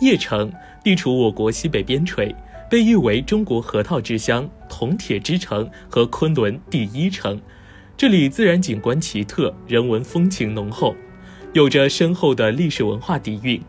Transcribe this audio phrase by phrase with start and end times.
[0.00, 2.34] 邺城地处我国西北边陲，
[2.70, 7.40] 被誉为中国核桃之乡、铜铁之城和昆仑第一城。
[7.96, 10.94] 这里自然景观奇特，人文风情浓厚，
[11.52, 13.60] 有着深厚的历史文化底蕴。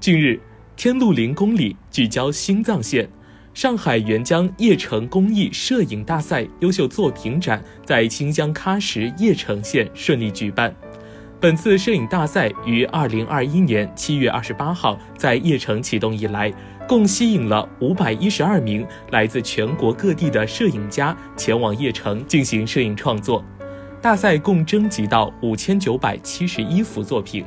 [0.00, 0.40] 近日，
[0.76, 3.08] 天禄陵公里聚焦新藏线。
[3.54, 10.72] 上海沅江邺城公益摄影大赛优秀作品展在新疆喀什邺城县顺利举办。
[11.40, 16.52] 本次摄影大赛于二零二一年七月二十八号在叶城启动以来，
[16.88, 23.44] 共吸引了五百一十二名来自全国各地的摄影家前往叶城进行摄影创作。
[24.02, 27.44] 大赛共征集到五千九百七十一幅作品。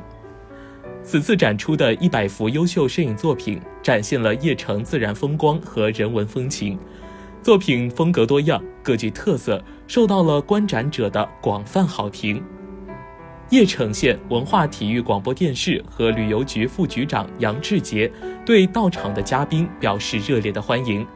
[1.02, 6.78] 此次展出的一百幅优秀摄影作品，展现了叶城自然风光和人文风情。
[7.42, 12.42] 作品风格多样，各具特色，受到了观展者的广泛好评。
[13.50, 18.10] 叶城县文化体育广播电视和旅游局副局长杨志杰
[18.46, 21.06] 对到场的嘉宾表示热烈的欢迎。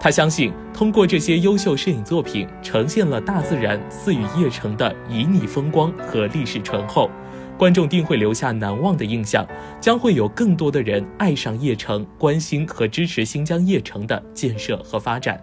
[0.00, 7.10] 他相信，通过这些优秀摄影作品，呈现了大自然赐予叶城的旖旎风光和历史醇厚。
[7.56, 9.44] 观众定会留下难忘的印象，
[9.80, 15.42] 将会有更多的人爱上叶城，关心和支持新疆叶城的建设和发展。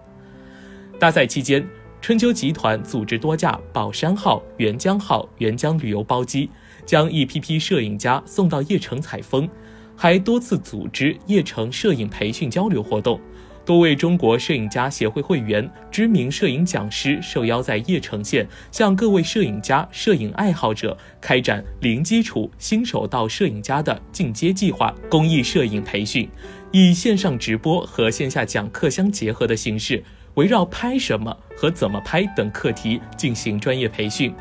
[0.97, 1.65] 大赛期间，
[2.01, 6.49] 春秋集团组织多架宝山号、沅江号沅江旅游包机，
[6.85, 9.49] 将一批批摄影家送到叶城采风，
[9.95, 13.19] 还多次组织叶城摄影培训交流活动。
[13.65, 26.29] 多位中国摄影家协会会员、知名摄影讲师受邀在叶城县，向各位摄影家、摄影爱好者开展零基础新手到摄影家的进阶计划公益摄影培训，
[26.71, 30.03] 以线上直播和线下讲课相结合的形式，
[30.35, 34.33] 围绕拍什么和怎么拍等课题进行专业培训。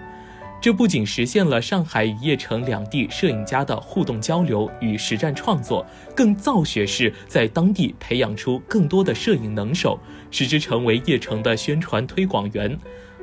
[0.61, 5.85] 这不仅实现了上海与叶城两地摄影家的互动交流与实战创作，
[6.17, 9.99] 更造血式在当地培养出更多的摄影能手，
[10.31, 12.79] 使之成为叶城的宣传推广员，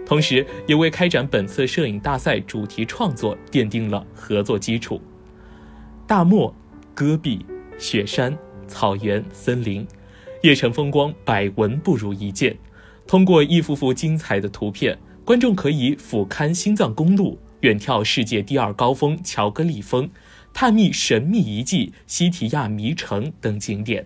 [0.05, 5.01] 同时也为开展本次摄影大赛主题创作奠定了合作基础。
[6.05, 6.53] 大漠、
[6.93, 7.43] 戈壁、
[7.79, 8.37] 雪山、
[8.67, 9.87] 草原、森林，
[10.41, 12.57] 叶城风光百闻不如一见。
[13.05, 14.97] 通过一幅幅精彩的图片。
[15.23, 20.09] 观众可以俯瞰新藏公路，远眺世界第二高峰乔戈里峰，
[20.51, 24.05] 探秘神秘遗迹西提亚迷城等景点。